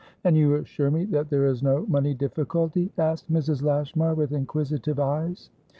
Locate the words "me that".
0.89-1.29